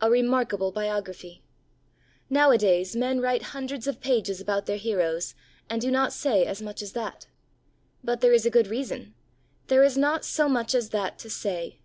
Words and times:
A 0.00 0.06
RE^IARKABLE 0.06 0.72
biography! 0.72 1.42
Nowadays 2.30 2.94
men 2.94 3.20
write 3.20 3.42
hundreds 3.42 3.88
of 3.88 4.00
pages 4.00 4.40
about 4.40 4.66
their 4.66 4.76
heroes, 4.76 5.34
and 5.68 5.80
do 5.82 5.90
not 5.90 6.12
say 6.12 6.46
as 6.46 6.62
much 6.62 6.80
as 6.80 6.92
that. 6.92 7.26
But 8.04 8.20
there 8.20 8.32
is 8.32 8.46
a 8.46 8.50
good 8.50 8.68
reason. 8.68 9.14
There 9.66 9.82
is 9.82 9.98
not 9.98 10.24
so 10.24 10.48
much 10.48 10.76
as 10.76 10.90
that 10.90 11.18
to 11.18 11.28
say. 11.28 11.80